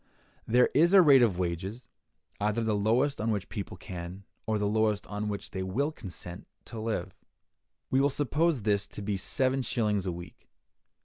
There 0.47 0.71
is 0.73 0.93
a 0.93 1.01
rate 1.03 1.21
of 1.21 1.37
wages, 1.37 1.87
either 2.39 2.63
the 2.63 2.75
lowest 2.75 3.21
on 3.21 3.29
which 3.29 3.43
the 3.43 3.47
people 3.53 3.77
can, 3.77 4.23
or 4.47 4.57
the 4.57 4.65
lowest 4.67 5.05
on 5.05 5.29
which 5.29 5.51
they 5.51 5.61
will 5.61 5.91
consent, 5.91 6.47
to 6.65 6.79
live. 6.79 7.13
We 7.91 8.01
will 8.01 8.09
suppose 8.09 8.63
this 8.63 8.87
to 8.87 9.03
be 9.03 9.15
seven 9.15 9.61
shillings 9.61 10.07
a 10.07 10.11
week. 10.11 10.49